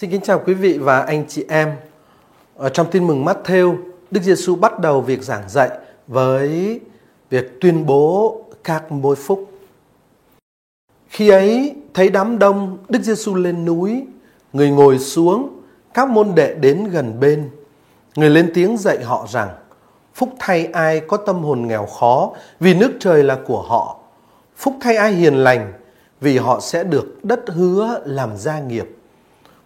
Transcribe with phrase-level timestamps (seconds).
[0.00, 1.72] Xin kính chào quý vị và anh chị em.
[2.56, 3.76] Ở trong tin mừng Matthew,
[4.10, 5.70] Đức Giêsu bắt đầu việc giảng dạy
[6.06, 6.80] với
[7.30, 9.50] việc tuyên bố các môi phúc.
[11.08, 14.04] Khi ấy, thấy đám đông, Đức Giêsu lên núi,
[14.52, 15.60] người ngồi xuống,
[15.94, 17.50] các môn đệ đến gần bên.
[18.16, 19.48] Người lên tiếng dạy họ rằng:
[20.14, 23.98] Phúc thay ai có tâm hồn nghèo khó, vì nước trời là của họ.
[24.56, 25.72] Phúc thay ai hiền lành,
[26.20, 28.96] vì họ sẽ được đất hứa làm gia nghiệp.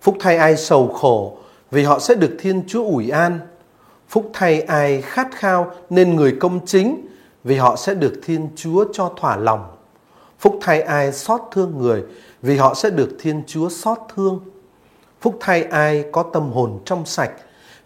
[0.05, 1.37] Phúc thay ai sầu khổ,
[1.70, 3.41] vì họ sẽ được Thiên Chúa ủi an.
[4.09, 7.06] Phúc thay ai khát khao nên người công chính,
[7.45, 9.77] vì họ sẽ được Thiên Chúa cho thỏa lòng.
[10.38, 12.02] Phúc thay ai xót thương người,
[12.42, 14.41] vì họ sẽ được Thiên Chúa xót thương.
[15.20, 17.33] Phúc thay ai có tâm hồn trong sạch,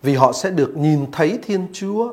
[0.02, 2.12] vì họ sẽ được nhìn thấy Thiên Chúa.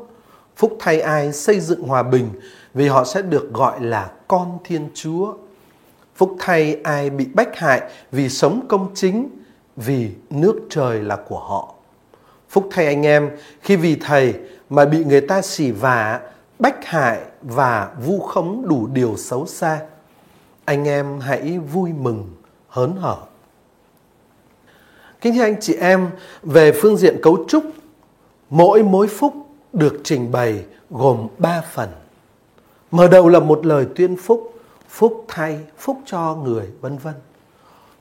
[0.55, 2.29] Phúc thay ai xây dựng hòa bình,
[2.73, 5.33] vì họ sẽ được gọi là con Thiên Chúa.
[6.15, 7.81] Phúc thay ai bị bách hại
[8.11, 9.29] vì sống công chính,
[9.75, 11.73] vì nước trời là của họ.
[12.49, 14.33] Phúc thay anh em khi vì thầy
[14.69, 16.21] mà bị người ta xỉ vả,
[16.59, 19.79] bách hại và vu khống đủ điều xấu xa.
[20.65, 22.29] Anh em hãy vui mừng,
[22.67, 23.17] hớn hở.
[25.21, 26.09] Kính thưa anh chị em,
[26.43, 27.63] về phương diện cấu trúc,
[28.49, 29.33] mỗi mối phúc
[29.73, 31.89] được trình bày gồm 3 phần.
[32.91, 34.53] Mở đầu là một lời tuyên phúc,
[34.89, 37.13] phúc thay, phúc cho người, vân vân.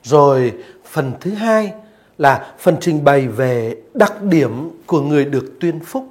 [0.05, 0.53] Rồi
[0.91, 1.73] phần thứ hai
[2.17, 6.07] là phần trình bày về đặc điểm của người được tuyên phúc.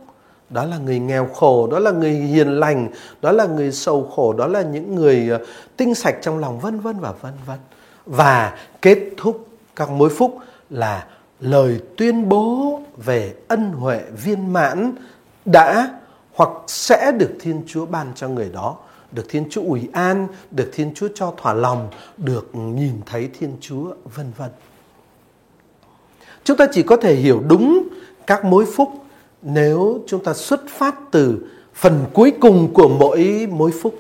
[0.51, 2.89] Đó là người nghèo khổ, đó là người hiền lành,
[3.23, 5.39] đó là người sầu khổ, đó là những người ờ,
[5.77, 7.59] tinh sạch trong lòng vân vân và vân vân.
[8.07, 10.39] Và kết thúc các mối phúc
[10.71, 11.07] là
[11.41, 14.93] lời tuyên bố về ân huệ viên mãn
[15.45, 15.91] đã
[16.35, 18.77] hoặc sẽ được Thiên Chúa ban cho người đó
[19.15, 23.57] được Thiên Chúa ủy an, được Thiên Chúa cho thỏa lòng, được nhìn thấy Thiên
[23.61, 24.51] Chúa, vân vân.
[26.45, 27.89] Chúng ta chỉ có thể hiểu đúng
[28.27, 28.89] các mối phúc
[29.43, 33.95] nếu chúng ta xuất phát từ phần cuối cùng của mỗi mối phúc.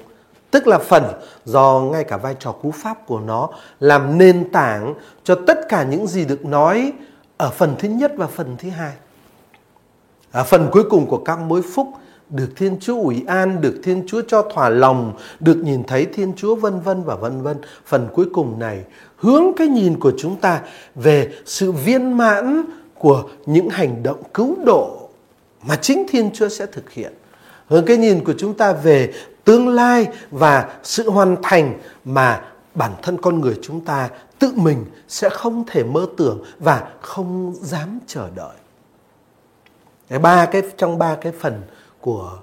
[0.50, 1.04] Tức là phần
[1.44, 3.48] do ngay cả vai trò cú pháp của nó
[3.80, 4.94] làm nền tảng
[5.24, 6.92] cho tất cả những gì được nói
[7.36, 8.92] ở phần thứ nhất và phần thứ hai.
[10.30, 11.88] À, phần cuối cùng của các mối phúc
[12.30, 16.32] được Thiên Chúa ủy an, được Thiên Chúa cho thỏa lòng, được nhìn thấy Thiên
[16.36, 17.56] Chúa vân vân và vân vân.
[17.86, 18.84] Phần cuối cùng này
[19.16, 20.60] hướng cái nhìn của chúng ta
[20.94, 22.64] về sự viên mãn
[22.98, 25.08] của những hành động cứu độ
[25.66, 27.12] mà chính Thiên Chúa sẽ thực hiện.
[27.68, 29.12] Hướng cái nhìn của chúng ta về
[29.44, 32.42] tương lai và sự hoàn thành mà
[32.74, 34.08] bản thân con người chúng ta
[34.38, 38.56] tự mình sẽ không thể mơ tưởng và không dám chờ đợi.
[40.18, 41.62] ba cái trong ba cái phần
[42.04, 42.38] của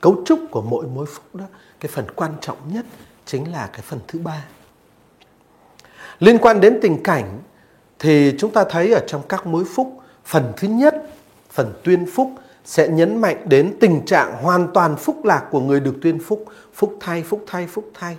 [0.00, 1.44] cấu trúc của mỗi mối phúc đó,
[1.80, 2.86] cái phần quan trọng nhất
[3.26, 4.44] chính là cái phần thứ ba.
[6.18, 7.38] Liên quan đến tình cảnh
[7.98, 10.94] thì chúng ta thấy ở trong các mối phúc, phần thứ nhất,
[11.50, 12.30] phần tuyên phúc
[12.64, 16.44] sẽ nhấn mạnh đến tình trạng hoàn toàn phúc lạc của người được tuyên phúc
[16.74, 18.16] phúc thay phúc thay phúc thay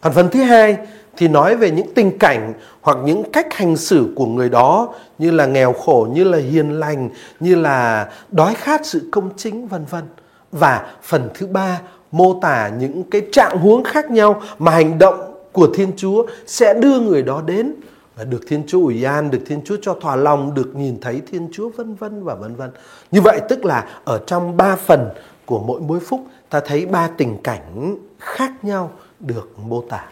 [0.00, 0.76] còn phần thứ hai
[1.16, 5.30] thì nói về những tình cảnh hoặc những cách hành xử của người đó như
[5.30, 7.10] là nghèo khổ, như là hiền lành,
[7.40, 10.04] như là đói khát sự công chính vân vân.
[10.52, 11.80] Và phần thứ ba
[12.12, 16.74] mô tả những cái trạng huống khác nhau mà hành động của Thiên Chúa sẽ
[16.74, 17.74] đưa người đó đến
[18.16, 21.22] và được Thiên Chúa ủy an, được Thiên Chúa cho thỏa lòng, được nhìn thấy
[21.32, 22.70] Thiên Chúa vân vân và vân vân.
[23.10, 25.08] Như vậy tức là ở trong ba phần
[25.46, 26.20] của mỗi mối phúc
[26.50, 30.04] ta thấy ba tình cảnh khác nhau được mô tả.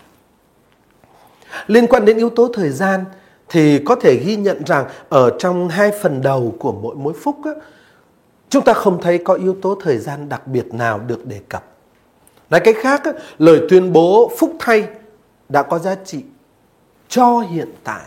[1.66, 3.04] Liên quan đến yếu tố thời gian
[3.48, 7.36] thì có thể ghi nhận rằng ở trong hai phần đầu của mỗi mối phúc
[7.44, 7.50] á,
[8.48, 11.64] chúng ta không thấy có yếu tố thời gian đặc biệt nào được đề cập.
[12.50, 14.88] Nói cách khác, á, lời tuyên bố phúc thay
[15.48, 16.24] đã có giá trị
[17.08, 18.04] cho hiện tại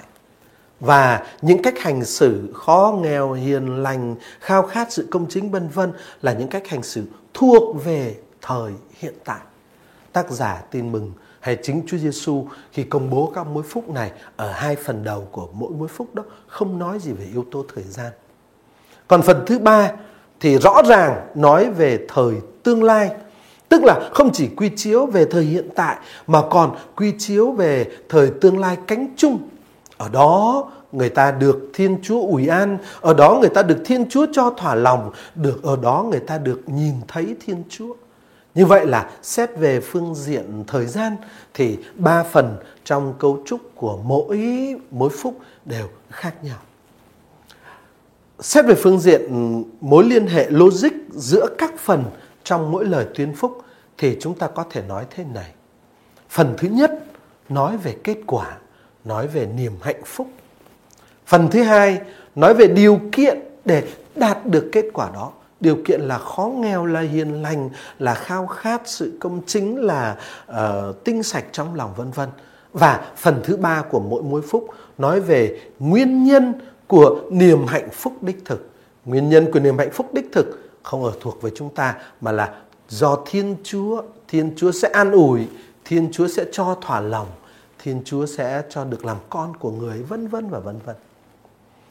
[0.80, 5.68] và những cách hành xử khó nghèo hiền lành khao khát sự công chính vân
[5.68, 9.40] vân là những cách hành xử thuộc về thời hiện tại
[10.14, 14.12] tác giả tin mừng hay chính Chúa Giêsu khi công bố các mối phúc này
[14.36, 17.66] ở hai phần đầu của mỗi mối phúc đó không nói gì về yếu tố
[17.76, 18.12] thời gian.
[19.08, 19.92] Còn phần thứ ba
[20.40, 23.12] thì rõ ràng nói về thời tương lai,
[23.70, 25.98] tức là không chỉ quy chiếu về thời hiện tại
[26.28, 29.40] mà còn quy chiếu về thời tương lai cánh chung.
[29.98, 34.10] Ở đó người ta được Thiên Chúa ủi an, ở đó người ta được Thiên
[34.10, 37.94] Chúa cho thỏa lòng, được ở đó người ta được nhìn thấy Thiên Chúa.
[38.56, 41.16] Như vậy là xét về phương diện thời gian
[41.54, 44.40] thì ba phần trong cấu trúc của mỗi
[44.92, 46.58] mối phúc đều khác nhau.
[48.40, 49.32] Xét về phương diện
[49.82, 52.04] mối liên hệ logic giữa các phần
[52.44, 53.64] trong mỗi lời tuyên phúc
[53.98, 55.52] thì chúng ta có thể nói thế này.
[56.30, 56.92] Phần thứ nhất
[57.50, 58.58] nói về kết quả,
[59.06, 60.28] nói về niềm hạnh phúc.
[61.26, 62.02] Phần thứ hai
[62.36, 65.32] nói về điều kiện để đạt được kết quả đó.
[65.60, 67.70] Điều kiện là khó nghèo, là hiền lành,
[68.00, 70.18] là khao khát sự công chính, là
[70.52, 70.56] uh,
[71.04, 72.30] tinh sạch trong lòng vân vân.
[72.74, 74.68] Và phần thứ ba của mỗi mối phúc
[74.98, 76.54] nói về nguyên nhân
[76.88, 78.70] của niềm hạnh phúc đích thực.
[79.06, 82.32] Nguyên nhân của niềm hạnh phúc đích thực không ở thuộc về chúng ta mà
[82.32, 82.56] là
[82.90, 84.02] do Thiên Chúa.
[84.28, 85.48] Thiên Chúa sẽ an ủi,
[85.86, 87.28] Thiên Chúa sẽ cho thỏa lòng,
[87.84, 90.96] Thiên Chúa sẽ cho được làm con của người vân vân và vân vân.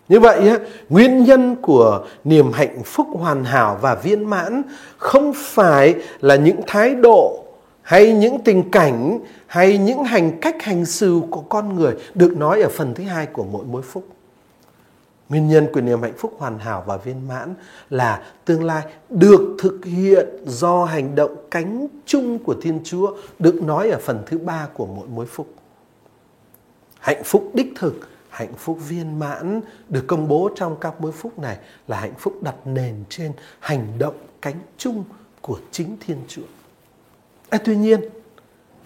[0.08, 0.58] Như vậy,
[0.88, 4.62] nguyên nhân của niềm hạnh phúc hoàn hảo và viên mãn
[4.98, 7.44] không phải là những thái độ
[7.82, 12.62] hay những tình cảnh hay những hành cách hành xử của con người được nói
[12.62, 14.04] ở phần thứ hai của mỗi mối phúc.
[15.28, 17.54] Nguyên nhân của niềm hạnh phúc hoàn hảo và viên mãn
[17.90, 23.62] là tương lai được thực hiện do hành động cánh chung của Thiên Chúa được
[23.62, 25.46] nói ở phần thứ ba của mỗi mối phúc.
[27.00, 27.94] Hạnh phúc đích thực,
[28.30, 31.56] hạnh phúc viên mãn được công bố trong các mối phúc này
[31.88, 35.04] là hạnh phúc đặt nền trên hành động cánh chung
[35.40, 36.42] của chính Thiên Chúa.
[37.48, 38.00] À, tuy nhiên,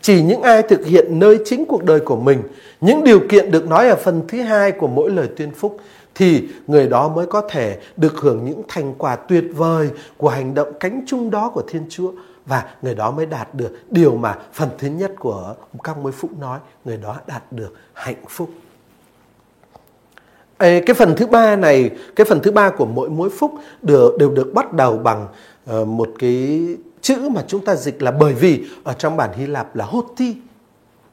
[0.00, 2.42] chỉ những ai thực hiện nơi chính cuộc đời của mình,
[2.80, 5.76] những điều kiện được nói ở phần thứ hai của mỗi lời tuyên phúc
[6.14, 10.54] thì người đó mới có thể được hưởng những thành quả tuyệt vời của hành
[10.54, 12.12] động cánh chung đó của Thiên Chúa
[12.46, 15.54] và người đó mới đạt được điều mà phần thứ nhất của
[15.84, 18.50] các mối phúc nói, người đó đạt được hạnh phúc.
[20.62, 24.30] Cái phần thứ ba này, cái phần thứ ba của mỗi mỗi phúc đều, đều
[24.30, 25.28] được bắt đầu bằng
[25.70, 26.60] uh, một cái
[27.00, 30.34] chữ mà chúng ta dịch là bởi vì ở trong bản Hy Lạp là hoti.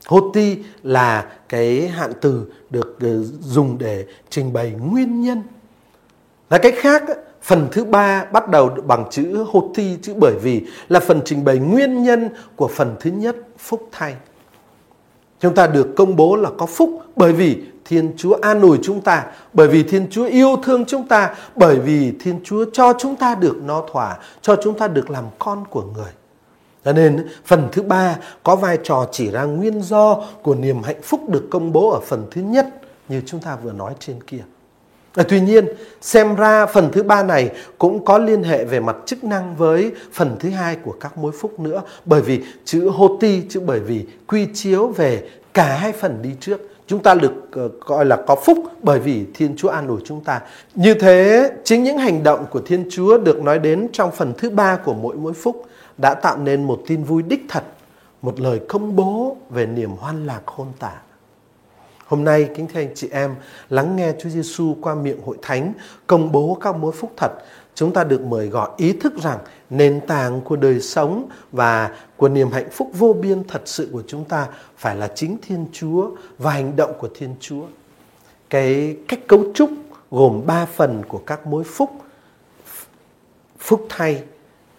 [0.05, 5.43] Hoti là cái hạn từ được ờ, dùng để trình bày nguyên nhân.
[6.49, 7.03] Nói cách khác,
[7.41, 11.57] phần thứ ba bắt đầu bằng chữ hoti, chữ bởi vì là phần trình bày
[11.57, 14.15] nguyên nhân của phần thứ nhất phúc thay.
[15.39, 17.57] Chúng ta được công bố là có phúc bởi vì
[17.89, 21.79] Thiên Chúa an ủi chúng ta, bởi vì Thiên Chúa yêu thương chúng ta, bởi
[21.79, 25.65] vì Thiên Chúa cho chúng ta được no thỏa, cho chúng ta được làm con
[25.69, 26.11] của người.
[26.85, 31.01] Cho nên phần thứ ba có vai trò chỉ ra nguyên do của niềm hạnh
[31.03, 32.67] phúc được công bố ở phần thứ nhất
[33.09, 34.43] như chúng ta vừa nói trên kia.
[35.15, 35.65] À, tuy nhiên,
[36.01, 39.91] xem ra phần thứ ba này cũng có liên hệ về mặt chức năng với
[40.13, 41.81] phần thứ hai của các mối phúc nữa.
[42.05, 46.29] Bởi vì chữ hô ti, chữ bởi vì quy chiếu về cả hai phần đi
[46.39, 46.61] trước.
[46.89, 50.23] Chúng ta được ờ, gọi là có phúc bởi vì Thiên Chúa an ủi chúng
[50.23, 50.41] ta.
[50.75, 54.49] Như thế, chính những hành động của Thiên Chúa được nói đến trong phần thứ
[54.49, 55.65] ba của mỗi mối phúc
[55.97, 57.63] đã tạo nên một tin vui đích thật,
[58.21, 60.91] một lời công bố về niềm hoan lạc khôn tả.
[62.05, 63.35] Hôm nay, kính thưa anh chị em,
[63.69, 65.73] lắng nghe Chúa Giêsu qua miệng hội thánh
[66.07, 67.31] công bố các mối phúc thật,
[67.75, 69.39] chúng ta được mời gọi ý thức rằng
[69.69, 74.03] nền tảng của đời sống và của niềm hạnh phúc vô biên thật sự của
[74.07, 77.63] chúng ta phải là chính Thiên Chúa và hành động của Thiên Chúa.
[78.49, 79.69] Cái cách cấu trúc
[80.11, 81.89] gồm ba phần của các mối phúc.
[83.59, 84.23] Phúc thay,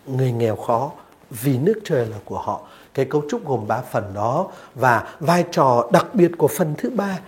[0.06, 0.92] người nghèo khó,
[1.30, 2.60] vì nước trời là của họ.
[2.94, 6.90] Cái cấu trúc gồm ba phần đó và vai trò đặc biệt của phần thứ
[6.90, 7.18] ba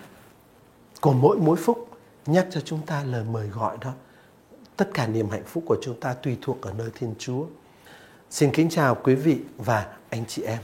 [1.00, 1.88] của mỗi mối phúc
[2.26, 3.91] nhắc cho chúng ta lời mời gọi đó.
[4.76, 7.44] Tất cả niềm hạnh phúc của chúng ta tùy thuộc ở nơi Thiên Chúa.
[8.30, 10.58] Xin kính chào quý vị và anh chị em.